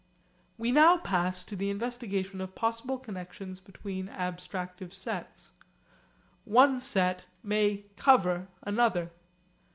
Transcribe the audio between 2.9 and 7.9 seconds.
connexions between abstractive sets. One set may